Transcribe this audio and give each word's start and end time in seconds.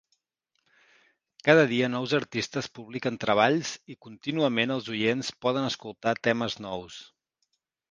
Cada 1.47 1.65
dia 1.71 1.89
nous 1.95 2.15
artistes 2.19 2.69
publiquen 2.79 3.21
treballs 3.25 3.75
i 3.95 3.99
contínuament 4.07 4.75
els 4.79 4.91
oients 4.97 5.33
poden 5.47 5.69
escoltar 5.71 6.17
temes 6.31 6.61
nous. 6.69 7.01